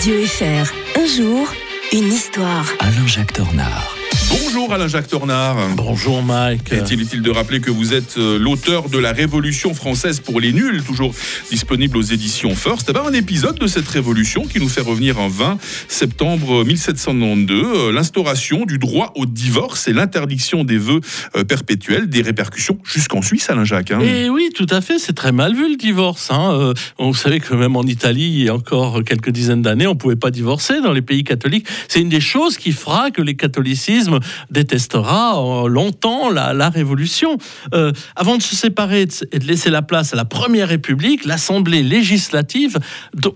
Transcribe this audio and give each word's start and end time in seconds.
Radio 0.00 0.24
FR. 0.24 0.72
Un 0.98 1.04
jour, 1.04 1.46
une 1.92 2.10
histoire. 2.10 2.64
Alain-Jacques 2.80 3.34
Tornard. 3.34 3.99
Bonjour 4.30 4.72
Alain-Jacques 4.72 5.08
Tornard. 5.08 5.56
Bonjour 5.76 6.22
Mike. 6.22 6.72
Est-il 6.72 7.00
utile 7.00 7.20
de 7.22 7.30
rappeler 7.30 7.60
que 7.60 7.70
vous 7.70 7.94
êtes 7.94 8.16
euh, 8.16 8.38
l'auteur 8.38 8.88
de 8.88 8.98
la 8.98 9.12
Révolution 9.12 9.74
française 9.74 10.20
pour 10.20 10.40
les 10.40 10.52
nuls, 10.52 10.82
toujours 10.84 11.12
disponible 11.50 11.96
aux 11.96 12.02
éditions 12.02 12.54
First? 12.54 12.86
Eh 12.90 12.92
ben, 12.92 13.02
Un 13.06 13.12
épisode 13.12 13.58
de 13.58 13.66
cette 13.66 13.88
révolution 13.88 14.44
qui 14.46 14.60
nous 14.60 14.68
fait 14.68 14.82
revenir 14.82 15.18
en 15.18 15.28
20 15.28 15.58
septembre 15.88 16.64
1792, 16.64 17.64
euh, 17.64 17.92
l'instauration 17.92 18.66
du 18.66 18.78
droit 18.78 19.12
au 19.16 19.26
divorce 19.26 19.88
et 19.88 19.92
l'interdiction 19.92 20.62
des 20.62 20.78
vœux 20.78 21.00
euh, 21.36 21.42
perpétuels, 21.42 22.08
des 22.08 22.22
répercussions 22.22 22.78
jusqu'en 22.84 23.22
Suisse, 23.22 23.50
Alain-Jacques. 23.50 23.90
hein. 23.90 24.00
Et 24.00 24.30
oui, 24.30 24.50
tout 24.54 24.66
à 24.70 24.80
fait, 24.80 24.98
c'est 25.00 25.14
très 25.14 25.32
mal 25.32 25.54
vu 25.56 25.68
le 25.70 25.76
divorce. 25.76 26.30
Hein. 26.30 26.72
Vous 26.98 27.14
savez 27.14 27.40
que 27.40 27.54
même 27.54 27.74
en 27.76 27.82
Italie, 27.82 28.28
il 28.28 28.44
y 28.44 28.48
a 28.48 28.54
encore 28.54 29.02
quelques 29.04 29.30
dizaines 29.30 29.62
d'années, 29.62 29.88
on 29.88 29.94
ne 29.94 29.98
pouvait 29.98 30.14
pas 30.16 30.30
divorcer 30.30 30.80
dans 30.80 30.92
les 30.92 31.02
pays 31.02 31.24
catholiques. 31.24 31.66
C'est 31.88 32.00
une 32.00 32.08
des 32.08 32.20
choses 32.20 32.56
qui 32.56 32.70
fera 32.72 33.10
que 33.10 33.22
le 33.22 33.32
catholicisme 33.32 34.19
détestera 34.50 35.38
euh, 35.38 35.68
longtemps 35.68 36.30
la, 36.30 36.70
révolution. 36.70 37.38
Euh, 37.74 37.92
avant 38.16 38.36
de 38.36 38.42
se 38.42 38.54
séparer 38.54 39.06
et 39.32 39.38
de 39.38 39.44
laisser 39.44 39.70
la 39.70 39.82
place 39.82 40.12
à 40.12 40.16
la 40.16 40.24
Première 40.24 40.68
République, 40.68 41.24
l'Assemblée 41.24 41.82
législative 41.82 42.78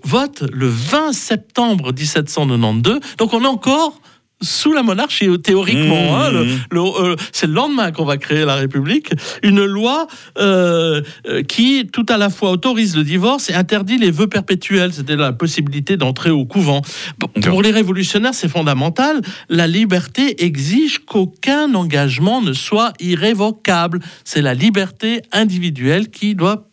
vote 0.04 0.44
le 0.52 0.68
20 0.68 1.12
septembre 1.12 1.92
1792. 1.92 3.00
Donc 3.18 3.32
on 3.32 3.42
est 3.42 3.46
encore 3.46 4.00
sous 4.44 4.72
la 4.72 4.82
monarchie, 4.82 5.26
euh, 5.28 5.36
théoriquement. 5.38 6.12
Mmh, 6.12 6.14
hein, 6.14 6.30
le- 6.30 6.46
le- 6.70 6.80
euh, 7.12 7.16
c'est 7.32 7.46
le 7.46 7.52
lendemain 7.54 7.90
qu'on 7.92 8.04
va 8.04 8.16
créer 8.16 8.44
la 8.44 8.54
République, 8.54 9.10
une 9.42 9.64
loi 9.64 10.06
euh, 10.38 11.02
qui 11.48 11.86
tout 11.92 12.06
à 12.08 12.16
la 12.18 12.30
fois 12.30 12.50
autorise 12.50 12.96
le 12.96 13.02
divorce 13.04 13.50
et 13.50 13.54
interdit 13.54 13.98
les 13.98 14.10
vœux 14.10 14.26
perpétuels, 14.28 14.92
c'est-à-dire 14.92 15.16
la 15.16 15.32
possibilité 15.32 15.96
d'entrer 15.96 16.30
au 16.30 16.44
couvent. 16.44 16.82
Pour- 17.18 17.30
Pour 17.32 17.62
les 17.62 17.70
révolutionnaires, 17.70 18.34
c'est 18.34 18.48
fondamental. 18.48 19.20
La 19.48 19.66
liberté 19.66 20.44
exige 20.44 21.00
qu'aucun 21.04 21.74
engagement 21.74 22.40
ne 22.42 22.52
soit 22.52 22.92
irrévocable. 23.00 24.00
C'est 24.24 24.42
la 24.42 24.54
liberté 24.54 25.22
individuelle 25.32 26.10
qui 26.10 26.34
doit 26.34 26.68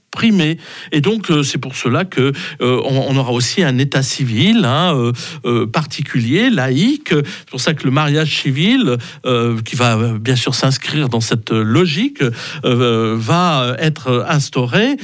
Et 0.92 1.02
donc, 1.02 1.32
euh, 1.32 1.42
c'est 1.42 1.58
pour 1.58 1.76
cela 1.76 2.04
que 2.06 2.34
euh, 2.62 2.82
on, 2.84 3.06
on 3.10 3.16
aura 3.18 3.32
aussi 3.32 3.64
un 3.64 3.78
état 3.78 4.04
civil 4.04 4.66
hein, 4.66 5.12
euh, 5.46 5.66
particulier, 5.66 6.50
laïque. 6.50 7.10
C'est 7.14 7.50
pour 7.50 7.62
ça 7.62 7.74
que 7.74 7.84
le 7.86 7.92
mariage 7.92 8.42
civil, 8.42 8.98
qui 9.66 9.76
va 9.76 9.98
bien 10.20 10.36
sûr 10.36 10.54
s'inscrire 10.54 11.08
dans 11.10 11.22
cette 11.22 11.52
logique, 11.52 12.22
va 12.64 13.76
être 13.80 14.26
instauré 14.28 14.98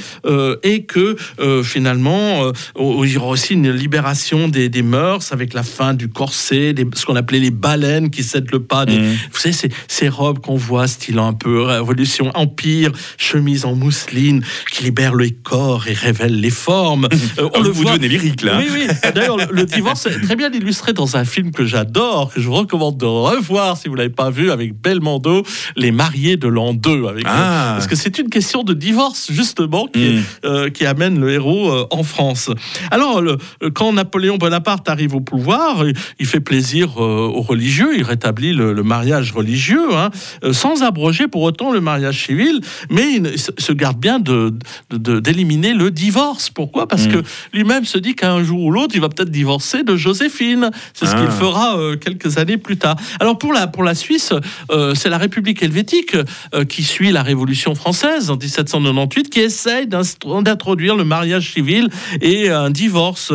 et 0.62 0.84
que 0.84 1.16
finalement, 1.64 2.52
il 2.78 3.10
y 3.12 3.16
aura 3.16 3.28
aussi 3.28 3.54
une 3.54 3.70
libération 3.70 4.48
des, 4.48 4.68
des 4.68 4.82
mœurs 4.82 5.32
avec 5.32 5.54
la 5.54 5.62
fin 5.62 5.94
du 5.94 6.08
corset, 6.08 6.72
des- 6.72 6.86
ce 6.94 7.06
qu'on 7.06 7.16
appelait 7.16 7.40
les 7.40 7.50
baleines 7.50 8.10
qui 8.10 8.22
cèdent 8.22 8.50
le 8.52 8.60
pas. 8.60 8.84
Des, 8.86 8.98
Mhm. 8.98 9.16
Vous 9.32 9.38
savez, 9.38 9.52
ces, 9.54 9.70
ces 9.86 10.08
robes 10.08 10.40
qu'on 10.40 10.56
voit, 10.56 10.86
style 10.88 11.18
un 11.18 11.32
peu 11.32 11.62
révolution, 11.62 12.30
empire, 12.34 12.90
chemise 13.16 13.64
en 13.64 13.74
mousseline, 13.74 14.42
qui 14.72 14.82
libèrent 14.98 15.14
le 15.14 15.30
corps 15.30 15.86
et 15.86 15.92
révèlent 15.92 16.40
les 16.40 16.50
formes. 16.50 17.08
Euh, 17.38 17.48
Ah, 17.54 17.60
vous 17.62 17.84
devenez 17.84 18.08
lyrique 18.08 18.42
là. 18.42 18.58
oui, 18.58 18.66
oui. 18.72 18.86
D'ailleurs, 19.14 19.36
le, 19.36 19.44
le 19.52 19.64
divorce 19.76 20.06
est 20.06 20.20
très 20.22 20.34
bien 20.34 20.50
illustré 20.50 20.92
dans 20.92 21.16
un 21.16 21.24
film 21.24 21.52
que 21.52 21.64
j'adore, 21.64 22.32
que 22.32 22.40
je 22.40 22.46
vous 22.48 22.54
recommande 22.54 22.96
de 22.98 23.04
revoir 23.06 23.76
si 23.76 23.88
vous 23.88 23.94
l'avez 23.94 24.08
pas 24.10 24.30
vu, 24.30 24.50
avec 24.50 24.74
Belmondo, 24.80 25.44
Les 25.76 25.92
mariés 25.92 26.36
de 26.36 26.48
l'an 26.48 26.74
2. 26.74 27.06
Avec, 27.06 27.24
Ah. 27.28 27.74
Parce 27.76 27.86
que 27.86 27.94
c'est 27.96 28.18
une 28.18 28.28
question 28.28 28.64
de 28.64 28.72
divorce, 28.74 29.28
justement, 29.30 29.86
qui, 29.86 30.08
Mm. 30.08 30.22
euh, 30.46 30.70
qui 30.70 30.84
amène 30.86 31.20
le 31.20 31.30
héros 31.32 31.70
euh, 31.70 31.86
en 31.90 32.02
France. 32.02 32.50
Alors, 32.90 33.20
le- 33.20 33.36
quand 33.74 33.92
Napoléon 33.92 34.36
Bonaparte 34.36 34.88
arrive 34.88 35.14
au 35.14 35.20
pouvoir, 35.20 35.84
il- 36.18 36.26
fait 36.26 36.40
plaisir 36.40 37.02
euh, 37.02 37.26
aux 37.26 37.40
religieux, 37.42 37.90
il 37.96 38.02
rétablit 38.02 38.52
le, 38.52 38.72
le 38.74 38.82
mariage 38.82 39.32
religieux, 39.32 39.94
hein, 39.96 40.10
euh, 40.44 40.52
sans 40.52 40.82
abroger 40.82 41.26
pour 41.28 41.42
autant 41.42 41.72
le 41.72 41.80
mariage 41.80 42.26
civil, 42.26 42.60
mais 42.90 43.14
il 43.16 43.32
se 43.38 43.72
garde 43.72 43.98
bien 43.98 44.18
de- 44.18 44.52
d'éliminer 44.90 45.74
le 45.74 45.90
divorce. 45.90 46.50
Pourquoi? 46.50 46.86
Parce 46.88 47.06
Mm. 47.06 47.12
que 47.12 47.22
lui-même 47.52 47.84
se 47.84 47.98
dit 47.98 48.14
qu'un 48.14 48.42
jour 48.42 48.62
ou 48.62 48.70
l'autre, 48.70 48.94
il 48.94 49.00
va 49.00 49.08
peut-être 49.08 49.30
divorcer 49.30 49.82
de 49.82 49.96
Joséphine. 49.96 50.70
C'est 50.94 51.06
ce 51.06 51.14
Ah. 51.14 51.20
qu'il 51.20 51.30
fera 51.30 51.78
euh, 51.78 51.96
quelques 51.96 52.38
années 52.38 52.56
plus 52.56 52.76
tard. 52.78 52.96
Alors 53.20 53.36
pour 53.38 53.52
la, 53.52 53.66
pour 53.66 53.82
la 53.82 53.94
Suisse, 53.94 54.32
euh, 54.70 54.94
c'est 54.94 55.08
la 55.10 55.18
République 55.18 55.62
helvétique 55.62 56.16
euh, 56.54 56.64
qui 56.64 56.82
suit 56.82 57.12
la 57.12 57.22
Révolution 57.22 57.74
française 57.74 58.30
en 58.30 58.36
1798, 58.36 59.30
qui 59.30 59.40
essaye 59.40 59.86
d'introduire 59.86 60.96
le 60.96 61.04
mariage 61.04 61.52
civil 61.52 61.88
et 62.20 62.50
un 62.50 62.70
divorce. 62.70 63.32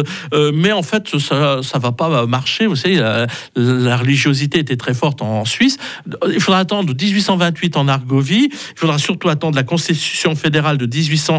Mais 0.54 0.72
en 0.72 0.84
fait, 0.84 1.20
ça 1.20 1.62
ça 1.62 1.80
va 1.80 1.92
pas 1.92 2.26
marcher. 2.26 2.66
Vous 2.68 2.76
savez, 2.76 2.96
la, 2.96 3.28
la 3.56 3.98
religiosité 3.98 4.60
était 4.60 4.76
très 4.78 4.94
forte 4.94 5.22
en 5.22 5.46
Suisse. 5.46 5.78
Il 6.32 6.40
faudra 6.42 6.60
attendre 6.60 6.94
1828 6.94 7.78
en 7.78 7.88
Argovie. 7.88 8.50
Il 8.52 8.78
faudra 8.80 8.98
surtout 8.98 9.30
attendre 9.30 9.56
la 9.56 9.64
Constitution 9.64 10.36
fédérale 10.36 10.78
de 10.78 10.86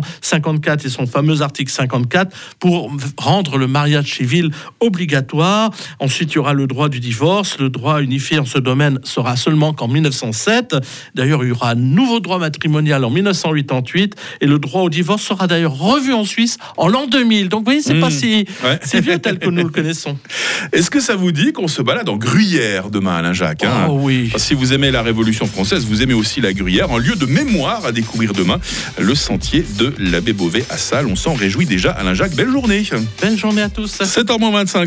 1854 0.04 0.86
et 0.86 0.88
son 0.88 1.06
fameux 1.06 1.42
article 1.42 1.70
54 1.72 2.34
pour 2.58 2.92
rendre 3.18 3.58
le 3.58 3.66
mariage 3.66 4.14
civil 4.14 4.50
obligatoire. 4.80 5.70
Ensuite, 6.00 6.32
il 6.32 6.36
y 6.36 6.38
aura 6.38 6.52
le 6.54 6.66
droit 6.66 6.88
du 6.88 7.00
divorce. 7.00 7.58
Le 7.58 7.68
droit 7.70 8.00
unifié 8.02 8.38
en 8.38 8.44
ce 8.44 8.58
domaine 8.58 8.98
sera 9.02 9.36
seulement 9.36 9.72
qu'en 9.72 9.88
1907. 9.88 10.76
D'ailleurs, 11.14 11.42
il 11.44 11.48
y 11.48 11.52
aura 11.52 11.70
un 11.70 11.74
nouveau 11.74 12.20
droit 12.20 12.38
matrimonial 12.38 13.04
en 13.04 13.10
1988 13.10 14.14
et 14.40 14.46
le 14.46 14.58
droit 14.58 14.82
au 14.82 14.90
divorce 14.90 15.22
sera 15.22 15.46
d'ailleurs 15.46 15.76
revu 15.76 16.12
en 16.12 16.24
Suisse 16.24 16.58
en 16.76 16.88
l'an 16.88 17.06
2000. 17.06 17.48
Donc, 17.48 17.60
vous 17.60 17.64
voyez, 17.66 17.80
c'est 17.82 17.94
Mmh. 17.94 18.00
pas 18.00 18.10
si, 18.10 18.44
Ouais. 18.64 18.78
si 18.82 19.00
vieux 19.00 19.18
tel 19.18 19.38
que 19.38 19.48
nous 19.48 19.62
le 19.62 19.68
connaissons. 19.70 20.18
Est-ce 20.72 20.90
que 20.90 21.00
ça 21.00 21.14
vous 21.16 21.32
dit 21.32 21.52
qu'on 21.52 21.68
se 21.68 21.80
balade 21.82 22.08
en 22.08 22.16
Gruyère 22.16 22.90
demain, 22.90 23.16
Alain-Jacques 23.16 23.64
hein? 23.64 23.86
Oh 23.88 23.98
oui. 24.02 24.32
Si 24.36 24.54
vous 24.54 24.72
aimez 24.72 24.90
la 24.90 25.02
Révolution 25.02 25.46
française, 25.46 25.84
vous 25.86 26.02
aimez 26.02 26.14
aussi 26.14 26.40
la 26.40 26.52
Gruyère, 26.52 26.90
un 26.92 26.98
lieu 26.98 27.14
de 27.14 27.26
mémoire 27.26 27.84
à 27.86 27.92
découvrir 27.92 28.32
demain, 28.32 28.58
le 28.98 29.14
sentier 29.14 29.64
de 29.78 29.93
l'abbé 29.98 30.32
Beauvais 30.32 30.64
à 30.70 30.76
Salles. 30.76 31.06
On 31.06 31.16
s'en 31.16 31.34
réjouit 31.34 31.66
déjà. 31.66 31.90
Alain-Jacques, 31.90 32.34
belle 32.34 32.50
journée. 32.50 32.82
Belle 33.20 33.38
journée 33.38 33.62
à 33.62 33.68
tous. 33.68 34.00
7h25 34.00 34.66
sur 34.68 34.80